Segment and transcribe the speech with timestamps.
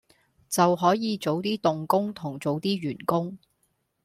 [0.49, 3.37] 就可以早啲動工同早啲完工